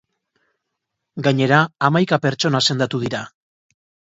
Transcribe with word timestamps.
Gainera, 1.27 1.59
hamaika 1.89 2.19
pertsona 2.25 2.63
sendatu 2.69 3.03
dira. 3.05 3.23